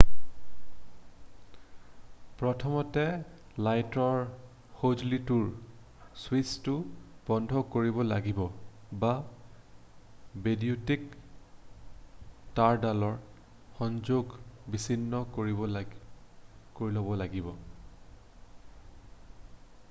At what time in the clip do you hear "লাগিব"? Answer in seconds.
8.13-8.41, 17.25-17.53